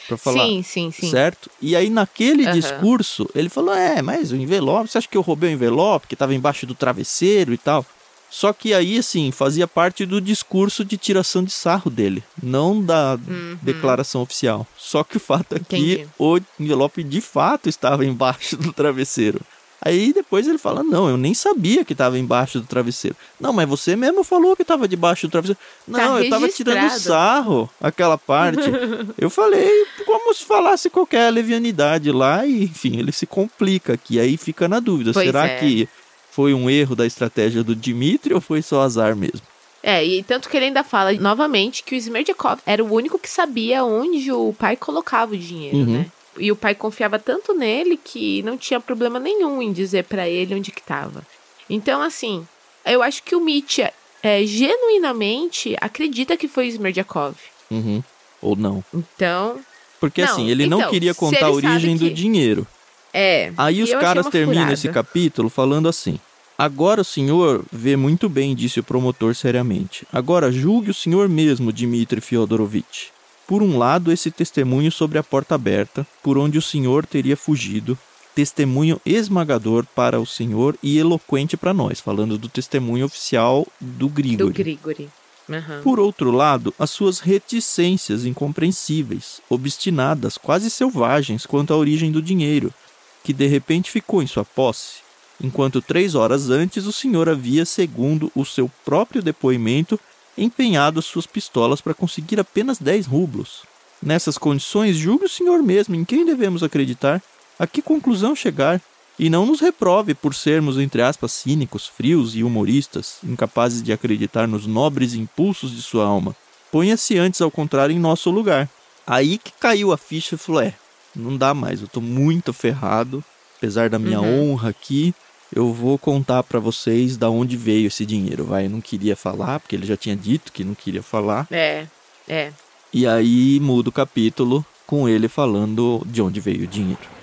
[0.06, 0.46] Pra falar.
[0.46, 1.10] Sim, sim, sim.
[1.10, 1.50] Certo?
[1.60, 2.52] E aí, naquele Aham.
[2.52, 6.14] discurso, ele falou: É, mas o envelope, você acha que eu roubei o envelope que
[6.14, 7.84] estava embaixo do travesseiro e tal?
[8.30, 13.14] Só que aí, assim, fazia parte do discurso de tiração de sarro dele, não da
[13.14, 13.58] Uhum.
[13.62, 14.64] declaração oficial.
[14.76, 16.08] Só que o fato é que Entendi.
[16.18, 19.40] o envelope de fato estava embaixo do travesseiro.
[19.82, 23.16] Aí depois ele fala: Não, eu nem sabia que estava embaixo do travesseiro.
[23.40, 25.58] Não, mas você mesmo falou que estava debaixo do travesseiro.
[25.86, 28.60] Não, Tá eu estava tirando sarro aquela parte.
[29.18, 29.68] eu falei
[30.06, 34.18] como se falasse qualquer levianidade lá e, enfim, ele se complica aqui.
[34.18, 35.58] Aí fica na dúvida: Pois será é.
[35.58, 35.88] que
[36.30, 39.42] foi um erro da estratégia do Dimitri ou foi só azar mesmo?
[39.82, 43.30] É, e tanto que ele ainda fala novamente que o Smerdyakov era o único que
[43.30, 45.84] sabia onde o pai colocava o dinheiro, Uhum.
[45.98, 46.06] né?
[46.38, 50.54] E o pai confiava tanto nele que não tinha problema nenhum em dizer pra ele
[50.54, 51.26] onde que tava.
[51.68, 52.46] Então, assim,
[52.84, 57.34] eu acho que o Mitya é, genuinamente acredita que foi Smerdyakov.
[57.70, 58.02] Uhum.
[58.40, 58.84] Ou não.
[58.94, 59.58] Então,
[59.98, 62.66] Porque Não, assim, ele não então, queria se contar a origem do que- dinheiro.
[63.12, 63.50] é.
[63.56, 64.74] Aí os caras terminam furada.
[64.74, 66.20] esse capítulo falando assim:
[66.58, 70.06] Agora o senhor vê muito bem, disse o promotor seriamente.
[70.12, 73.08] Agora julgue o senhor mesmo, Dmitri Fyodorovitch.
[73.46, 77.96] Por um lado, esse testemunho sobre a porta aberta, por onde o senhor teria fugido,
[78.34, 84.08] testemunho esmagador para o senhor e eloquente para nós, falando do testemunho oficial do Do
[84.08, 84.52] Grigori.
[84.52, 85.08] Grigori.
[85.48, 85.80] Aham.
[85.82, 92.74] Por outro lado, as suas reticências incompreensíveis, obstinadas, quase selvagens quanto à origem do dinheiro,
[93.22, 94.96] que de repente ficou em sua posse,
[95.40, 99.98] enquanto três horas antes o senhor havia, segundo o seu próprio depoimento,
[100.36, 103.62] empenhado as suas pistolas para conseguir apenas 10 rublos.
[104.02, 107.22] Nessas condições, julgue o senhor mesmo em quem devemos acreditar,
[107.58, 108.80] a que conclusão chegar,
[109.18, 114.46] e não nos reprove por sermos, entre aspas, cínicos, frios e humoristas, incapazes de acreditar
[114.46, 116.36] nos nobres impulsos de sua alma.
[116.70, 118.68] Ponha-se antes, ao contrário, em nosso lugar.
[119.06, 120.74] Aí que caiu a ficha e falou: é,
[121.14, 123.24] não dá mais, eu tô muito ferrado,
[123.56, 124.52] apesar da minha Uhum.
[124.52, 125.14] honra aqui.
[125.54, 128.66] Eu vou contar pra vocês da onde veio esse dinheiro, vai.
[128.66, 131.46] Eu não queria falar, porque ele já tinha dito que não queria falar.
[131.50, 131.86] É,
[132.28, 132.52] é.
[132.92, 137.16] E aí muda o capítulo com ele falando de onde veio o dinheiro.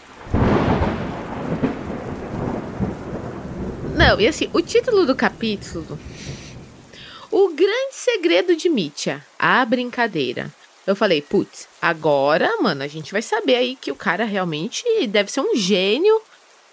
[3.95, 5.97] Não, e assim, o título do capítulo.
[7.31, 10.51] O grande segredo de Mitya, a brincadeira.
[10.86, 15.31] Eu falei, putz, agora, mano, a gente vai saber aí que o cara realmente deve
[15.31, 16.21] ser um gênio,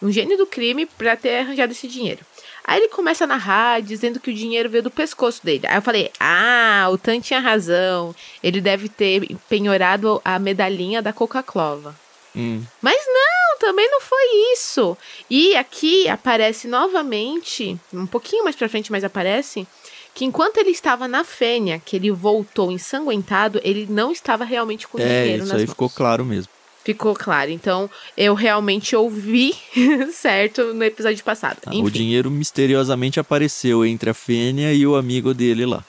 [0.02, 2.20] um gênio do crime pra ter arranjado esse dinheiro.
[2.64, 5.66] Aí ele começa a narrar, dizendo que o dinheiro veio do pescoço dele.
[5.66, 8.14] Aí eu falei, ah, o Tan tinha razão.
[8.42, 11.94] Ele deve ter penhorado a medalhinha da Coca-Cola.
[12.36, 14.96] Hum, Mas não, também não foi isso.
[15.28, 19.66] E aqui aparece novamente, um pouquinho mais pra frente, mas aparece
[20.14, 24.98] que enquanto ele estava na fênia, que ele voltou ensanguentado, ele não estava realmente com
[24.98, 25.70] é, dinheiro isso nas aí mãos.
[25.70, 26.52] ficou claro mesmo.
[26.84, 27.50] Ficou claro.
[27.50, 29.54] Então, eu realmente ouvi
[30.12, 31.58] certo no episódio passado.
[31.68, 31.82] Enfim.
[31.82, 35.84] o dinheiro misteriosamente apareceu entre a Fênia e o amigo dele lá.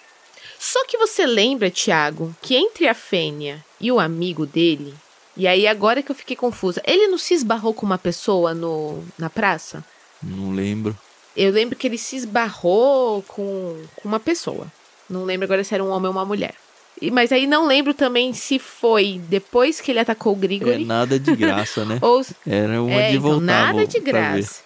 [0.60, 4.94] Só que você lembra, Thiago, que entre a Fênia e o amigo dele,
[5.36, 9.04] e aí agora que eu fiquei confusa, ele não se esbarrou com uma pessoa no,
[9.18, 9.84] na praça?
[10.22, 10.96] Não lembro.
[11.36, 14.68] Eu lembro que ele se esbarrou com, com uma pessoa.
[15.10, 16.54] Não lembro agora se era um homem ou uma mulher.
[17.10, 20.86] Mas aí não lembro também se foi depois que ele atacou o É Grigori.
[20.86, 21.98] nada de graça, né?
[22.04, 23.46] ou Era uma é, de então, voltar.
[23.46, 24.62] nada de graça.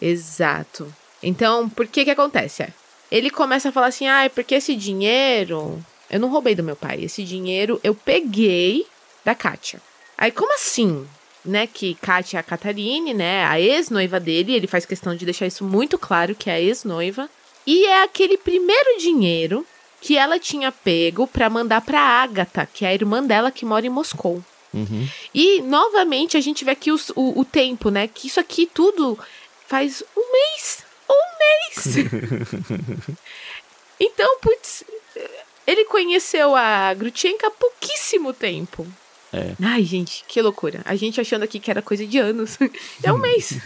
[0.00, 0.92] Exato.
[1.22, 2.62] Então, por que que acontece?
[2.62, 2.72] É,
[3.10, 5.78] Ele começa a falar assim, ah, é porque esse dinheiro...
[6.10, 7.04] Eu não roubei do meu pai.
[7.04, 8.84] Esse dinheiro eu peguei
[9.24, 9.80] da Kátia.
[10.18, 11.06] Aí, como assim?
[11.44, 15.46] Né, que Kátia é a Catarine, né, a ex-noiva dele, ele faz questão de deixar
[15.46, 17.30] isso muito claro, que é a ex-noiva.
[17.66, 19.64] E é aquele primeiro dinheiro
[20.00, 23.86] que ela tinha pego pra mandar pra Agatha, que é a irmã dela que mora
[23.86, 24.42] em Moscou.
[24.72, 25.08] Uhum.
[25.34, 28.06] E, novamente, a gente vê aqui os- o, o tempo, né?
[28.08, 29.18] Que isso aqui tudo
[29.66, 30.84] faz um mês.
[31.10, 31.96] Um mês!
[33.98, 34.84] então, putz,
[35.66, 38.86] ele conheceu a Grutchenka há pouquíssimo tempo.
[39.32, 39.52] É.
[39.62, 40.80] Ai, gente, que loucura.
[40.84, 42.58] A gente achando aqui que era coisa de anos.
[43.02, 43.50] é um mês.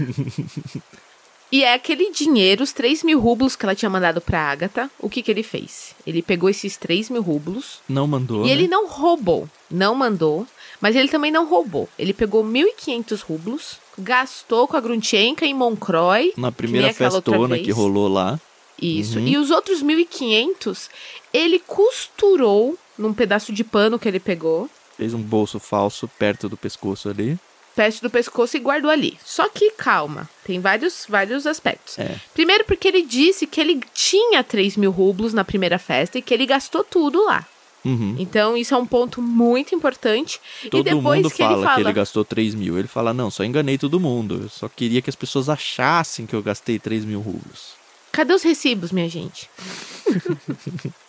[1.55, 4.90] E é aquele dinheiro, os 3 mil rublos que ela tinha mandado pra Agatha.
[4.99, 5.95] O que que ele fez?
[6.05, 8.43] Ele pegou esses 3 mil rublos Não mandou.
[8.45, 8.53] e né?
[8.53, 10.49] ele não roubou, não mandou,
[10.81, 11.88] mas ele também não roubou.
[11.97, 16.33] Ele pegou 1.500 rublos, gastou com a Grunchenka em Moncroy.
[16.37, 18.40] Na primeira outra festona que rolou lá.
[18.83, 19.21] Isso.
[19.21, 19.29] Uhum.
[19.29, 20.88] E os outros 1.500,
[21.33, 26.57] ele costurou num pedaço de pano que ele pegou, Fez um bolso falso perto do
[26.57, 27.38] pescoço ali.
[27.75, 29.19] Perto do pescoço e guardou ali.
[29.25, 31.99] Só que calma, tem vários, vários aspectos.
[31.99, 32.17] É.
[32.33, 36.33] Primeiro porque ele disse que ele tinha 3 mil rublos na primeira festa e que
[36.33, 37.47] ele gastou tudo lá.
[37.85, 38.17] Uhum.
[38.19, 40.41] Então isso é um ponto muito importante.
[40.71, 41.75] Todo e depois mundo que fala, ele fala...
[41.75, 42.79] que ele gastou 3 mil.
[42.79, 44.41] Ele fala, não, só enganei todo mundo.
[44.45, 47.75] Eu só queria que as pessoas achassem que eu gastei 3 mil rublos.
[48.11, 49.51] Cadê os recibos, minha gente?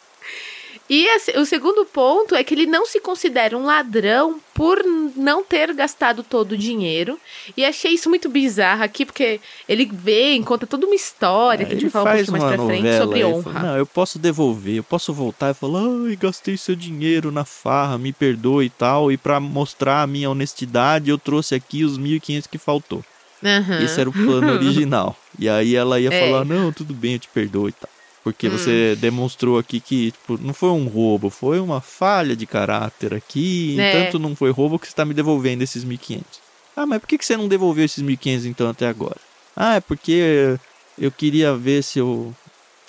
[0.90, 4.82] e a se- o segundo ponto é que ele não se considera um ladrão por
[5.16, 7.20] não ter gastado todo o dinheiro.
[7.58, 11.76] E achei isso muito bizarro aqui, porque ele vem, conta toda uma história que a
[11.76, 13.44] gente ele vai falar um pouquinho mais pra frente sobre honra.
[13.54, 17.44] fala, não, eu posso devolver, eu posso voltar e falar, ai, gastei seu dinheiro na
[17.46, 19.12] farra, me perdoe e tal.
[19.12, 23.04] E pra mostrar a minha honestidade, eu trouxe aqui os 1.500 que faltou.
[23.44, 23.84] Aham.
[23.84, 25.16] Esse era o plano original.
[25.38, 26.20] E aí ela ia É.
[26.20, 27.90] falar, não, tudo bem, eu te perdoo e tal.
[28.26, 28.58] Porque Hum.
[28.58, 33.78] você demonstrou aqui que tipo, não foi um roubo, foi uma falha de caráter aqui.
[33.80, 33.92] É.
[33.92, 36.40] Tanto não foi roubo que você está me devolvendo esses 1.500.
[36.76, 39.18] Ah, mas por que você não devolveu esses 1.500 então até agora?
[39.56, 40.58] Ah, é porque
[41.00, 42.34] eu queria ver se eu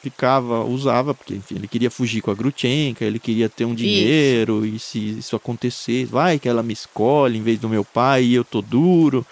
[0.03, 4.64] ficava, usava, porque enfim, ele queria fugir com a Grutchenka, ele queria ter um dinheiro,
[4.64, 8.35] e se isso acontecesse, vai que ela me escolhe em vez do meu pai e
[8.35, 9.27] eu tô duro,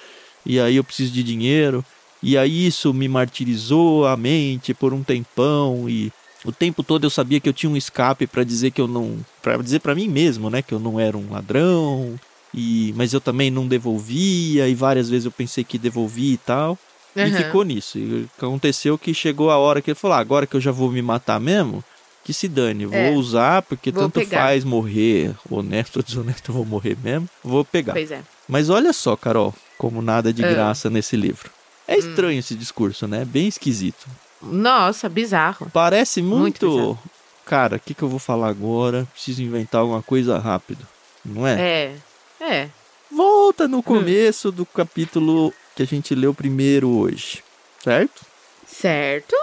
[0.45, 1.83] e aí eu preciso de dinheiro.
[2.27, 6.11] E aí isso me martirizou a mente por um tempão e
[6.43, 9.19] o tempo todo eu sabia que eu tinha um escape para dizer que eu não,
[9.43, 12.15] para dizer para mim mesmo, né, que eu não era um ladrão.
[12.55, 16.79] E mas eu também não devolvia e várias vezes eu pensei que devolvi e tal.
[17.15, 17.31] E Aham.
[17.31, 17.99] ficou nisso.
[17.99, 20.91] E aconteceu que chegou a hora que ele falou: ah, agora que eu já vou
[20.91, 21.85] me matar mesmo,
[22.25, 23.11] que se dane, vou É.
[23.11, 24.41] usar, porque Vou tanto pegar.
[24.41, 27.93] faz morrer, honesto ou desonesto, eu vou morrer mesmo, vou pegar.
[27.93, 28.23] Pois é.
[28.49, 30.49] Mas olha só, Carol, como nada de Ah.
[30.49, 31.51] graça nesse livro.
[31.89, 31.93] Hum.
[31.93, 33.25] É estranho esse discurso, né?
[33.25, 34.07] Bem esquisito.
[34.43, 35.71] Nossa, bizarro.
[35.73, 36.99] Parece Muito muito.
[37.45, 39.07] Cara, o que, que eu vou falar agora?
[39.13, 40.87] Preciso inventar alguma coisa rápido.
[41.25, 41.61] Não é?
[41.61, 41.97] É.
[42.41, 42.69] É.
[43.11, 47.43] Volta no começo do capítulo que a gente leu primeiro hoje.
[47.83, 48.23] Certo?
[48.67, 49.37] Certo?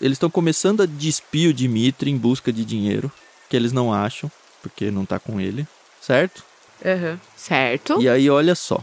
[0.00, 3.10] Eles estão começando a despir o Dimitri em busca de dinheiro,
[3.48, 5.66] que eles não acham, porque não tá com ele.
[6.00, 6.44] Certo?
[6.84, 7.20] Aham.
[7.36, 8.00] Certo?
[8.00, 8.82] E aí, olha só.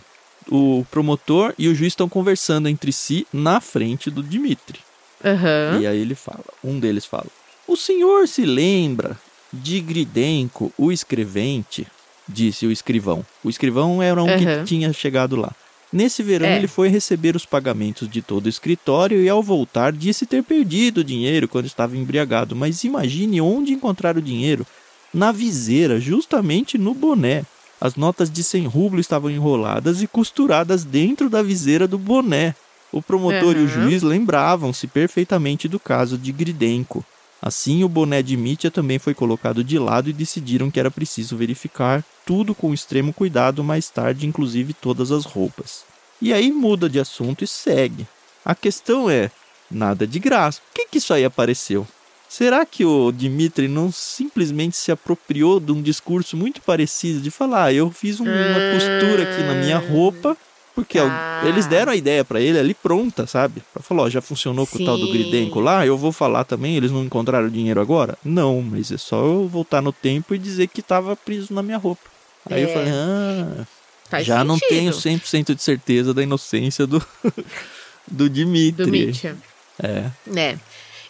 [0.52, 4.80] O promotor e o juiz estão conversando entre si na frente do Dimitri.
[5.24, 5.80] Aham.
[5.82, 7.28] E aí ele fala, um deles fala:
[7.68, 9.18] O senhor se lembra
[9.54, 11.86] de Gridenko, o escrevente?
[12.28, 13.26] Disse o escrivão.
[13.44, 14.60] O escrivão era um Aham.
[14.60, 15.52] que tinha chegado lá.
[15.92, 16.58] Nesse verão É.
[16.58, 21.00] ele foi receber os pagamentos de todo o escritório e ao voltar disse ter perdido
[21.00, 22.56] o dinheiro quando estava embriagado.
[22.56, 24.66] Mas imagine onde encontrar o dinheiro.
[25.12, 27.44] Na viseira, justamente no boné.
[27.82, 32.56] As notas de 100 rublos estavam enroladas e costuradas dentro da viseira do boné.
[32.92, 33.68] O promotor e o Uhum.
[33.68, 37.06] juiz lembravam-se perfeitamente do caso de Gridenko.
[37.42, 41.38] Assim, o boné de Mitya também foi colocado de lado e decidiram que era preciso
[41.38, 45.84] verificar tudo com extremo cuidado mais tarde, inclusive todas as roupas.
[46.22, 48.06] E aí muda de assunto e segue.
[48.44, 49.32] A questão é,
[49.72, 50.60] nada de graça.
[50.68, 51.88] Por que, que isso aí apareceu?
[52.30, 57.66] Será que o Dimitri não simplesmente se apropriou de um discurso muito parecido de falar,
[57.66, 60.38] ah, eu fiz um- uma costura aqui na minha roupa,
[60.76, 61.42] porque Ah.
[61.46, 63.64] eles deram a ideia pra ele ali pronta, sabe?
[63.74, 65.12] Pra falar, ó, já funcionou com o tal do Sim.
[65.14, 68.16] Gridenko lá, eu vou falar também, eles não encontraram o dinheiro agora?
[68.24, 71.78] Não, mas é só eu voltar no tempo e dizer que tava preso na minha
[71.80, 72.04] roupa.
[72.50, 72.74] Aí eu É.
[72.74, 73.66] falei, ah,
[74.08, 74.70] Faz já não sentido.
[74.70, 77.04] tenho 100% de certeza da inocência do,
[78.08, 78.86] do Dimitri.
[78.86, 79.36] Do Mitya.
[79.82, 80.06] É.
[80.28, 80.60] Né?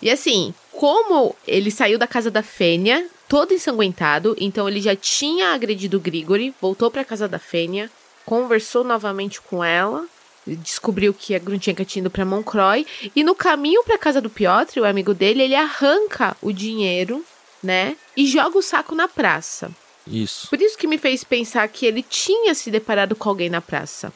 [0.01, 5.50] E assim, como ele saiu da casa da Fênia, todo ensanguentado, então ele já tinha
[5.50, 7.92] agredido o Grigori, voltou para a casa da Fênia,
[8.26, 10.06] conversou novamente com ela,
[10.48, 14.30] descobriu que a Gruntinha tinha ido para Moncroy, e no caminho para a casa do
[14.30, 17.26] Piotr, o amigo dele, ele arranca o dinheiro,
[17.62, 19.70] né, e joga o saco na praça.
[20.08, 20.48] Isso.
[20.50, 24.12] Por isso que me fez pensar que ele tinha se deparado com alguém na praça.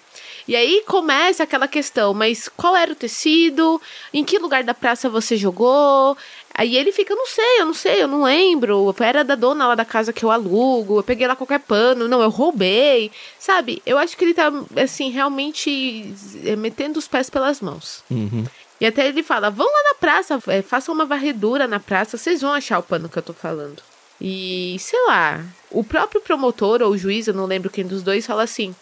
[0.48, 3.82] E aí começa aquela questão, mas qual era o tecido?
[4.14, 6.18] Em que lugar da praça você jogou?
[6.56, 8.94] Aí ele fica, eu não sei, eu não sei, eu não lembro.
[9.00, 12.22] Era da dona lá da casa que eu alugo, eu peguei lá qualquer pano, não,
[12.22, 13.12] eu roubei.
[13.40, 13.82] Sabe?
[13.86, 16.14] Eu acho que ele tá, assim, realmente
[16.46, 18.04] eh, metendo os pés pelas mãos.
[18.10, 18.46] Uhum.
[18.80, 22.42] E até ele fala: vão lá na praça, é, façam uma varredura na praça, vocês
[22.42, 23.82] vão achar o pano que eu tô falando.
[24.22, 28.26] E, sei lá, o próprio promotor ou o juiz, eu não lembro quem dos dois,
[28.28, 28.76] fala assim: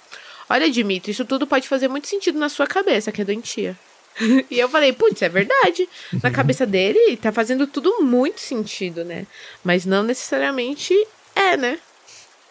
[0.49, 3.77] Olha, Dimitri, isso tudo pode fazer muito sentido na sua cabeça, que é doentia.
[4.49, 5.87] e eu falei, putz, é verdade.
[6.21, 6.35] Na uhum.
[6.35, 9.25] cabeça dele, tá fazendo tudo muito sentido, né?
[9.63, 10.93] Mas não necessariamente
[11.35, 11.79] é, né?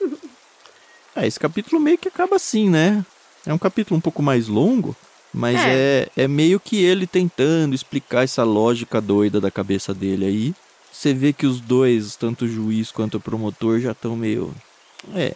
[1.16, 3.04] é, esse capítulo meio que acaba assim, né?
[3.46, 4.94] É um capítulo um pouco mais longo,
[5.32, 6.08] mas é.
[6.16, 10.54] é, é meio que ele tentando explicar essa lógica doida da cabeça dele aí.
[10.92, 14.54] Você vê que os dois, tanto o juiz quanto o promotor, já estão meio.
[15.14, 15.32] É,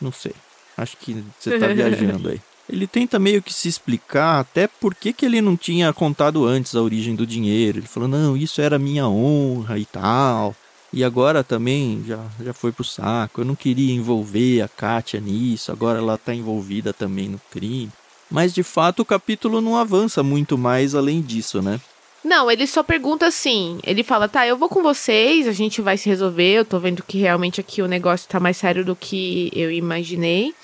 [0.00, 0.34] não sei.
[0.76, 2.40] Acho que você tá viajando aí.
[2.68, 6.74] Ele tenta meio que se explicar até por que, que ele não tinha contado antes
[6.74, 7.78] a origem do dinheiro.
[7.78, 10.54] Ele falou, não, isso era minha honra e tal.
[10.92, 13.40] E agora também já, já foi pro saco.
[13.40, 17.90] Eu não queria envolver a Kátia nisso, agora ela tá envolvida também no crime.
[18.30, 21.80] Mas de fato o capítulo não avança muito mais além disso, né?
[22.22, 23.78] Não, ele só pergunta assim.
[23.84, 26.52] Ele fala, tá, eu vou com vocês, a gente vai se resolver.
[26.52, 30.54] Eu tô vendo que realmente aqui o negócio tá mais sério do que eu imaginei.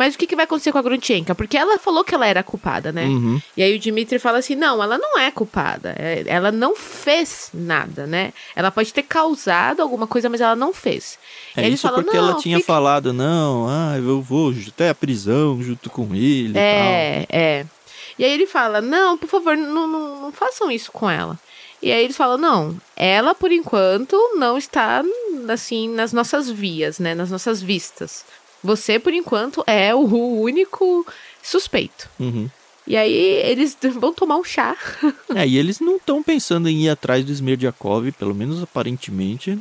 [0.00, 1.34] Mas o que, que vai acontecer com a Gruntienka?
[1.34, 3.04] Porque ela falou que ela era culpada, né?
[3.04, 3.38] Uhum.
[3.54, 5.94] E aí o Dimitri fala assim: não, ela não é culpada.
[5.98, 8.32] É, ela não fez nada, né?
[8.56, 11.18] Ela pode ter causado alguma coisa, mas ela não fez.
[11.54, 12.66] É isso fala, porque ela tinha fica...
[12.66, 16.58] falado: não, ah, eu vou até a prisão junto com ele.
[16.58, 17.66] É, é.
[18.18, 21.38] E aí ele fala: Não, por favor, não, não, não façam isso com ela.
[21.82, 25.02] E aí eles falam: Não, ela por enquanto não está
[25.46, 27.14] assim nas nossas vias, né?
[27.14, 28.24] Nas nossas vistas.
[28.62, 31.06] Você, por enquanto, é o único
[31.42, 32.08] suspeito.
[32.18, 32.48] Uhum.
[32.86, 34.76] E aí eles vão tomar um chá.
[35.34, 39.58] é, e eles não estão pensando em ir atrás do Smerdiakov, pelo menos aparentemente.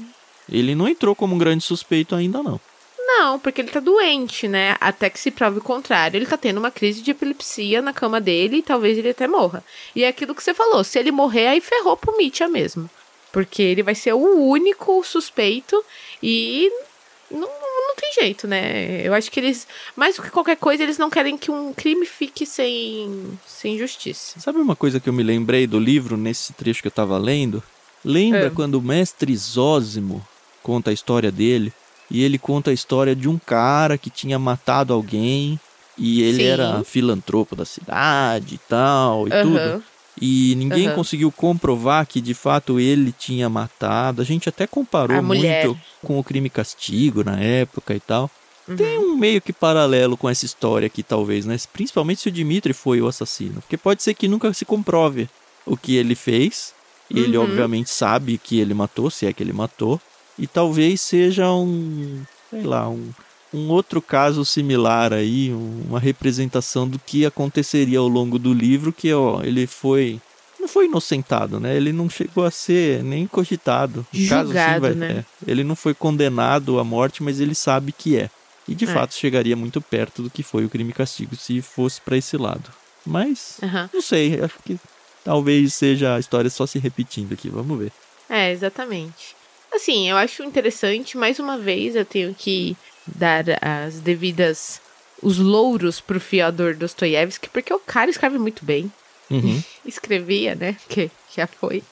[0.52, 2.60] Ele não entrou como um grande suspeito ainda, não.
[2.98, 4.76] Não, porque ele tá doente, né?
[4.80, 6.18] Até que se prove o contrário.
[6.18, 9.64] Ele tá tendo uma crise de epilepsia na cama dele e talvez ele até morra.
[9.96, 12.90] E é aquilo que você falou: se ele morrer, aí ferrou pro Mitya mesmo.
[13.32, 15.84] Porque ele vai ser o único suspeito
[16.22, 16.72] e
[17.32, 19.06] não, não tem jeito, né?
[19.06, 22.06] Eu acho que eles, mais do que qualquer coisa, eles não querem que um crime
[22.06, 24.40] fique sem, sem justiça.
[24.40, 27.62] Sabe uma coisa que eu me lembrei do livro, nesse trecho que eu tava lendo?
[28.04, 28.50] Lembra é.
[28.50, 30.26] quando o mestre Zósimo
[30.64, 31.74] conta a história dele?
[32.10, 35.60] E ele conta a história de um cara que tinha matado alguém
[35.96, 36.50] e ele Sim.
[36.50, 39.42] era filantropo da cidade e tal e uhum.
[39.44, 39.84] tudo.
[40.22, 40.96] E ninguém uhum.
[40.96, 44.22] conseguiu comprovar que de fato ele tinha matado.
[44.22, 48.30] A gente até comparou muito com o crime castigo na época e tal.
[48.68, 48.76] Uhum.
[48.76, 51.58] Tem um meio que paralelo com essa história aqui, talvez, né?
[51.72, 53.62] Principalmente se o Dimitri foi o assassino.
[53.62, 55.30] Porque pode ser que nunca se comprove
[55.66, 56.74] o que ele fez.
[57.10, 57.46] E ele, uhum.
[57.46, 60.00] obviamente, sabe que ele matou, se é que ele matou.
[60.38, 63.10] E talvez seja um, sei lá, um,
[63.54, 69.12] um outro caso similar aí, uma representação do que aconteceria ao longo do livro, que
[69.14, 70.20] ó, ele foi
[70.60, 71.76] não foi inocentado, né?
[71.76, 74.06] Ele não chegou a ser nem cogitado.
[74.12, 75.26] Julgado, caso assim, vai, né?
[75.48, 78.30] É, ele não foi condenado à morte, mas ele sabe que é.
[78.68, 78.88] E de é.
[78.88, 82.38] fato chegaria muito perto do que foi o crime e castigo se fosse para esse
[82.38, 82.70] lado.
[83.06, 83.90] Mas uhum.
[83.94, 84.78] não sei, acho que
[85.24, 87.50] talvez seja a história só se repetindo aqui.
[87.50, 87.92] Vamos ver.
[88.30, 89.36] É, exatamente.
[89.74, 92.76] Assim, eu acho interessante, mais uma vez eu tenho que
[93.16, 94.82] dar as devidas
[95.22, 98.92] os louros pro Fyodor Dostoiévski, porque o cara escreve muito bem.
[99.30, 99.62] Uhum.
[99.86, 100.78] Escrevia, né?
[100.88, 101.84] Que já foi.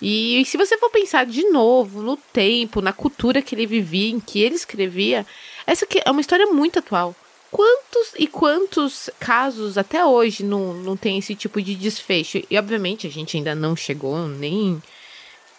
[0.00, 4.10] E, e se você for pensar de novo no tempo, na cultura que ele vivia,
[4.10, 5.24] em que ele escrevia,
[5.66, 7.14] essa aqui é uma história muito atual.
[7.50, 12.42] Quantos e quantos casos até hoje não, não tem esse tipo de desfecho?
[12.50, 14.82] E obviamente a gente ainda não chegou nem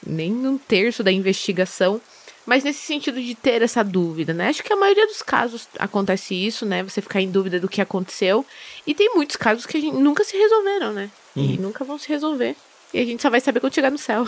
[0.05, 1.99] nem um terço da investigação,
[2.47, 4.47] mas nesse sentido de ter essa dúvida, né?
[4.47, 6.81] Acho que a maioria dos casos acontece isso, né?
[6.81, 8.45] Você ficar em dúvida do que aconteceu.
[8.87, 11.09] E tem muitos casos que a gente nunca se resolveram, né?
[11.35, 11.43] Uhum.
[11.43, 12.55] E nunca vão se resolver.
[12.93, 14.25] E a gente só vai saber quando chegar no céu.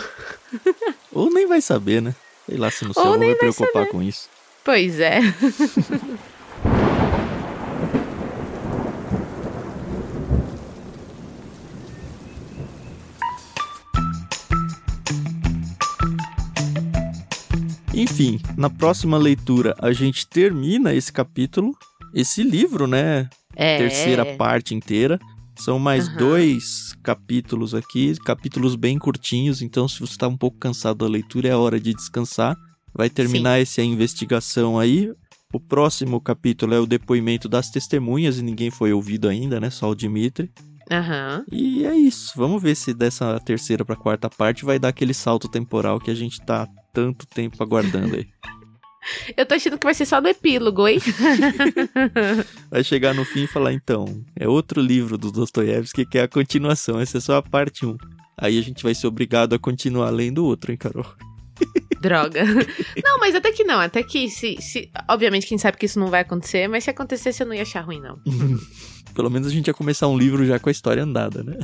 [1.13, 2.13] Ou nem vai saber, né?
[2.45, 3.89] Sei lá se no céu Ou vou me preocupar saber.
[3.89, 4.29] com isso.
[4.65, 5.21] Pois é.
[18.11, 21.71] Enfim, na próxima leitura a gente termina esse capítulo,
[22.13, 23.29] esse livro, né?
[23.55, 23.77] É.
[23.77, 25.19] Terceira parte inteira.
[25.55, 26.17] São mais Aham.
[26.17, 31.49] dois capítulos aqui, capítulos bem curtinhos, então se você está um pouco cansado da leitura,
[31.49, 32.55] é hora de descansar.
[32.93, 35.11] Vai terminar essa investigação aí.
[35.53, 39.69] O próximo capítulo é o depoimento das testemunhas e ninguém foi ouvido ainda, né?
[39.69, 40.49] Só o Dimitri.
[40.91, 41.45] Aham.
[41.51, 42.33] E é isso.
[42.35, 46.15] Vamos ver se dessa terceira pra quarta parte vai dar aquele salto temporal que a
[46.15, 48.27] gente tá há tanto tempo aguardando aí.
[49.35, 50.99] Eu tô achando que vai ser só no epílogo, hein?
[52.69, 56.27] Vai chegar no fim e falar, então, é outro livro do Dostoiévski que é a
[56.27, 57.95] continuação, essa é só a parte 1.
[58.37, 61.05] Aí a gente vai ser obrigado a continuar lendo o outro, hein, Carol?
[61.99, 62.43] Droga.
[63.03, 63.79] Não, mas até que não.
[63.79, 64.89] Até que se, se.
[65.09, 67.81] Obviamente, quem sabe que isso não vai acontecer, mas se acontecesse, eu não ia achar
[67.81, 68.17] ruim, não.
[69.13, 71.57] Pelo menos a gente ia começar um livro já com a história andada, né?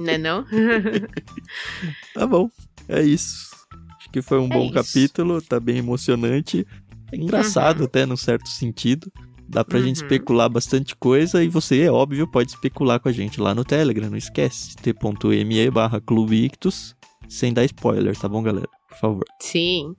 [0.00, 0.44] Né, não?
[2.14, 2.48] Tá bom,
[2.88, 3.50] é isso.
[3.98, 4.72] Acho que foi um É bom isso.
[4.74, 6.66] capítulo, tá bem emocionante.
[7.12, 7.84] É engraçado Uhum.
[7.86, 9.10] até, num certo sentido.
[9.48, 10.04] Dá pra gente Uhum.
[10.04, 14.08] especular bastante coisa e você, é óbvio, pode especular com a gente lá no Telegram,
[14.08, 14.76] não esquece.
[14.76, 16.94] t.me barra Clube Ictus,
[17.28, 18.68] sem dar spoiler, tá bom, galera?
[18.88, 19.24] Por favor.
[19.40, 19.94] Sim.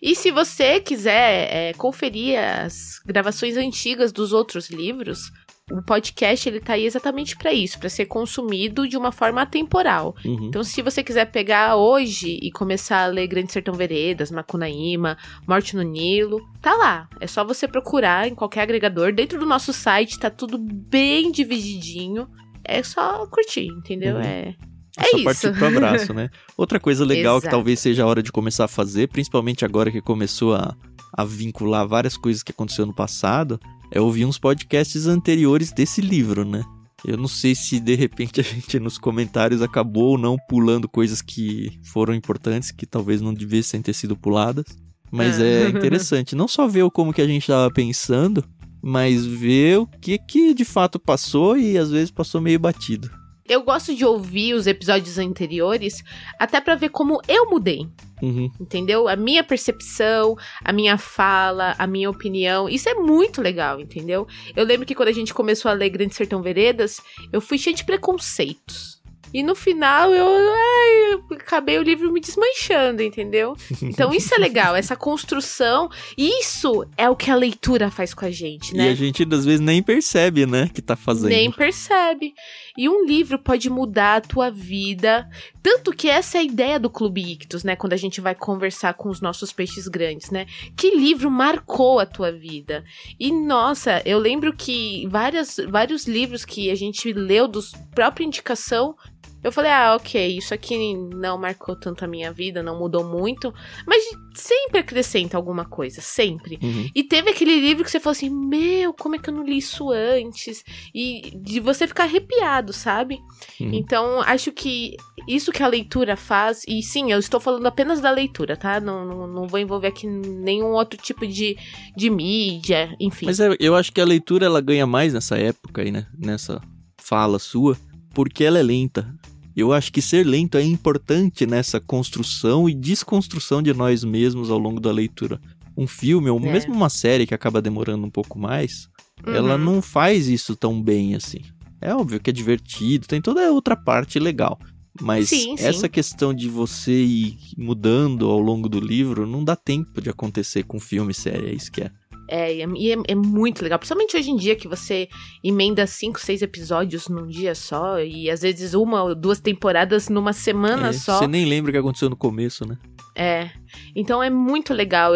[0.00, 5.30] E se você quiser é, conferir as gravações antigas dos outros livros,
[5.70, 10.14] o podcast ele tá aí exatamente para isso, para ser consumido de uma forma atemporal.
[10.24, 10.44] Uhum.
[10.44, 15.74] Então, se você quiser pegar hoje e começar a ler Grande Sertão Veredas, Macunaíma, Morte
[15.74, 17.08] no Nilo, tá lá.
[17.20, 19.12] É só você procurar em qualquer agregador.
[19.12, 22.28] Dentro do nosso site tá tudo bem divididinho.
[22.64, 24.16] É só curtir, entendeu?
[24.16, 24.22] Uhum.
[24.22, 24.54] É.
[24.98, 25.24] É É só isso.
[25.24, 26.30] partir pro abraço, né?
[26.56, 30.00] Outra coisa legal que talvez seja a hora de começar a fazer, principalmente agora que
[30.00, 30.74] começou a,
[31.12, 36.44] a vincular várias coisas que aconteceu no passado, é ouvir uns podcasts anteriores desse livro,
[36.44, 36.62] né?
[37.04, 41.22] Eu não sei se de repente a gente nos comentários acabou ou não pulando coisas
[41.22, 44.64] que foram importantes, que talvez não devessem ter sido puladas.
[45.10, 45.44] Mas Ah.
[45.44, 48.44] é interessante, não só ver o como que a gente estava pensando,
[48.82, 53.08] mas ver o que que de fato passou e às vezes passou meio batido.
[53.48, 56.02] Eu gosto de ouvir os episódios anteriores
[56.38, 57.86] até pra ver como eu mudei.
[58.22, 58.50] Uhum.
[58.60, 59.08] Entendeu?
[59.08, 62.68] A minha percepção, a minha fala, a minha opinião.
[62.68, 64.26] Isso é muito legal, entendeu?
[64.54, 67.00] Eu lembro que quando a gente começou a ler Grande Sertão Veredas,
[67.32, 68.95] eu fui cheia de preconceitos.
[69.36, 73.54] E no final eu, ai, eu acabei o livro me desmanchando, entendeu?
[73.82, 75.90] Então isso é legal, essa construção.
[76.16, 78.88] Isso é o que a leitura faz com a gente, E né?
[78.88, 81.28] a gente às vezes nem percebe, né, que tá fazendo.
[81.28, 82.32] Nem percebe.
[82.78, 85.28] E um livro pode mudar a tua vida.
[85.62, 87.74] Tanto que essa é a ideia do Clube Ictus, né?
[87.74, 90.46] Quando a gente vai conversar com os nossos peixes grandes, né?
[90.76, 92.84] Que livro marcou a tua vida?
[93.18, 98.94] E nossa, eu lembro que várias, vários livros que a gente leu dos própria indicação.
[99.42, 103.54] Eu falei, ah, ok, isso aqui não marcou tanto a minha vida, não mudou muito,
[103.86, 104.02] mas
[104.34, 106.58] sempre acrescenta alguma coisa, sempre.
[106.62, 106.88] Uhum.
[106.94, 109.58] E teve aquele livro que você falou assim: Meu, como é que eu não li
[109.58, 110.64] isso antes?
[110.94, 113.18] E de você ficar arrepiado, sabe?
[113.60, 113.72] Uhum.
[113.72, 114.96] Então, acho que
[115.28, 118.80] isso que a leitura faz, e sim, eu estou falando apenas da leitura, tá?
[118.80, 121.56] Não, não, não vou envolver aqui nenhum outro tipo de,
[121.96, 123.26] de mídia, enfim.
[123.26, 126.06] Mas é, eu acho que a leitura ela ganha mais nessa época aí, né?
[126.18, 126.60] Nessa
[126.98, 127.76] fala sua,
[128.16, 129.14] porque ela é lenta.
[129.54, 134.56] Eu acho que ser lento é importante nessa construção e desconstrução de nós mesmos ao
[134.58, 135.38] longo da leitura.
[135.76, 136.50] Um filme, ou É.
[136.50, 138.88] mesmo uma série que acaba demorando um pouco mais,
[139.26, 139.64] ela Uhum.
[139.64, 141.40] não faz isso tão bem assim.
[141.78, 144.58] É óbvio que é divertido, tem toda a outra parte legal.
[144.98, 145.62] Mas Sim, sim.
[145.62, 150.62] essa questão de você ir mudando ao longo do livro não dá tempo de acontecer
[150.62, 151.90] com filme e série, é isso que é.
[152.28, 153.78] É, e é, e é- é muito legal.
[153.78, 155.08] Principalmente hoje em dia que você
[155.42, 158.00] emenda cinco, seis episódios num dia só.
[158.00, 161.18] E às vezes uma ou duas temporadas numa semana É, só.
[161.18, 162.76] Você nem lembra o que aconteceu no começo, né?
[163.18, 163.50] É.
[163.94, 165.12] Então é muito legal.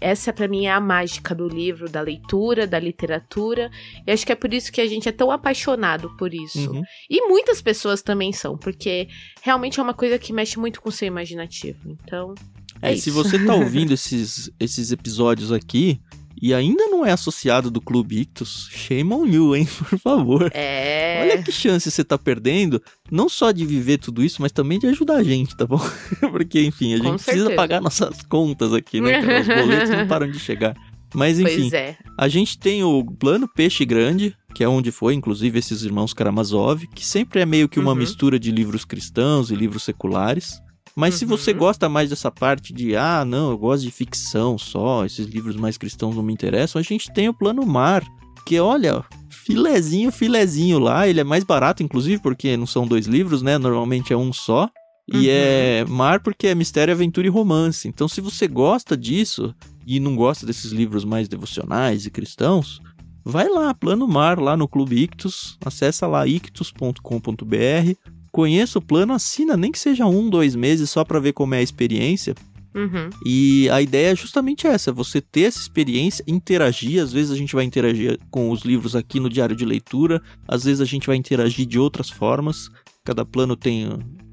[0.00, 3.70] Essa pra mim é a mágica do livro, da leitura, da literatura.
[4.06, 6.72] E acho que é por isso que a gente é tão apaixonado por isso.
[6.72, 6.82] Uhum.
[7.08, 9.06] E muitas pessoas também são, porque
[9.42, 11.78] realmente é uma coisa que mexe muito com o seu imaginativo.
[12.02, 12.34] Então,
[12.82, 16.00] É, É se você tá ouvindo esses, esses episódios aqui
[16.40, 19.66] e ainda não é associado do Clube Ictus, shame on you, hein?
[19.88, 20.50] Por favor.
[20.54, 21.20] é.
[21.22, 24.86] Olha que chance você tá perdendo, não só de viver tudo isso, mas também de
[24.86, 25.80] ajudar a gente, tá bom?
[26.32, 27.56] Porque, enfim, a Com gente precisa certeza.
[27.56, 29.20] pagar nossas contas aqui, né?
[29.22, 29.40] cara?
[29.40, 30.74] Os boletos não param de chegar.
[31.14, 31.96] Mas, enfim, é.
[32.18, 36.88] a gente tem o Plano Peixe Grande, que é onde foi, inclusive, esses irmãos Karamazov,
[36.88, 37.98] que sempre é meio que uma Uhum.
[37.98, 40.60] mistura de livros cristãos e livros seculares.
[40.96, 41.58] Mas se você Uhum.
[41.58, 45.76] gosta mais dessa parte de, ah, não, eu gosto de ficção só, esses livros mais
[45.76, 48.04] cristãos não me interessam, a gente tem o Plano Mar,
[48.46, 53.42] que olha, filezinho, filezinho lá, ele é mais barato, inclusive, porque não são dois livros,
[53.42, 53.58] né?
[53.58, 54.68] Normalmente é um só.
[55.12, 57.86] E é mar porque é mistério, aventura e romance.
[57.86, 59.54] Então, se você gosta disso
[59.86, 62.80] e não gosta desses livros mais devocionais e cristãos,
[63.22, 67.94] vai lá, Plano Mar, lá no Clube Ictus, acessa lá ictus.com.br,
[68.34, 71.58] conheça o plano, assina, nem que seja um, dois meses, só para ver como é
[71.58, 72.34] a experiência.
[72.74, 73.08] Uhum.
[73.24, 77.00] E a ideia é justamente essa: você ter essa experiência, interagir.
[77.00, 80.64] Às vezes a gente vai interagir com os livros aqui no diário de leitura, às
[80.64, 82.68] vezes a gente vai interagir de outras formas.
[83.04, 83.88] Cada plano tem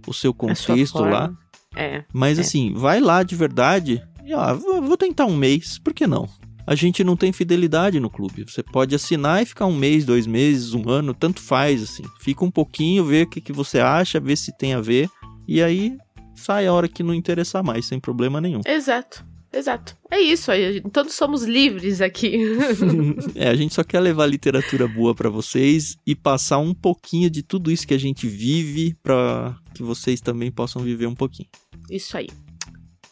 [0.07, 1.31] o seu contexto lá.
[1.75, 2.03] É.
[2.11, 2.41] Mas é.
[2.41, 4.01] assim, vai lá de verdade.
[4.25, 6.27] E, ó, vou tentar um mês, por que não?
[6.65, 8.45] A gente não tem fidelidade no clube.
[8.47, 12.03] Você pode assinar e ficar um mês, dois meses, um ano, tanto faz, assim.
[12.19, 15.09] Fica um pouquinho, vê o que, que você acha, vê se tem a ver.
[15.47, 15.97] E aí
[16.35, 18.61] sai a hora que não interessar mais, sem problema nenhum.
[18.65, 19.25] Exato.
[19.53, 19.97] Exato.
[20.09, 20.79] É isso aí.
[20.93, 22.37] Todos somos livres aqui.
[23.35, 27.43] é, a gente só quer levar literatura boa para vocês e passar um pouquinho de
[27.43, 31.49] tudo isso que a gente vive para que vocês também possam viver um pouquinho.
[31.89, 32.27] Isso aí.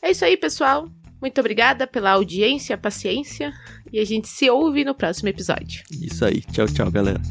[0.02, 0.88] É isso aí, pessoal.
[1.22, 3.54] Muito obrigada pela audiência, paciência
[3.92, 5.84] e a gente se ouve no próximo episódio.
[5.92, 6.42] Isso aí.
[6.42, 7.22] Tchau, tchau, galera.